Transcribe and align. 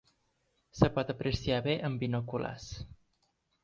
Es 0.77 0.81
pot 0.95 1.13
apreciar 1.15 1.61
bé 1.69 1.79
amb 1.91 2.05
binoculars. 2.07 2.71